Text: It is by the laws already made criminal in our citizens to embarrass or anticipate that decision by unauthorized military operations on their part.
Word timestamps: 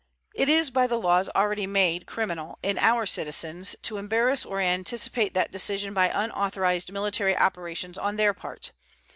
It 0.33 0.49
is 0.49 0.71
by 0.71 0.87
the 0.87 0.97
laws 0.97 1.29
already 1.35 1.67
made 1.67 2.07
criminal 2.07 2.57
in 2.63 2.79
our 2.79 3.05
citizens 3.05 3.75
to 3.83 3.97
embarrass 3.97 4.47
or 4.47 4.59
anticipate 4.59 5.35
that 5.35 5.51
decision 5.51 5.93
by 5.93 6.07
unauthorized 6.11 6.91
military 6.91 7.37
operations 7.37 7.99
on 7.99 8.15
their 8.15 8.33
part. 8.33 8.71